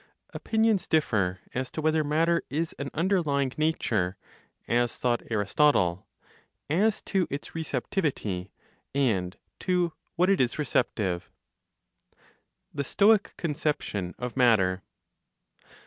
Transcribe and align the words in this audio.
Opinions 0.33 0.87
differ 0.87 1.41
as 1.53 1.69
to 1.69 1.79
whether 1.79 2.03
matter 2.03 2.41
is 2.49 2.73
an 2.79 2.89
underlying 2.91 3.53
nature 3.55 4.17
(as 4.67 4.97
thought 4.97 5.21
Aristotle), 5.29 6.07
as 6.71 7.03
to 7.03 7.27
its 7.29 7.53
receptivity, 7.53 8.49
and 8.95 9.37
to 9.59 9.93
what 10.15 10.27
it 10.31 10.41
is 10.41 10.57
receptive. 10.57 11.29
THE 12.73 12.83
STOIC 12.83 13.35
CONCEPTION 13.37 14.15
OF 14.17 14.35
MATTER. 14.35 14.81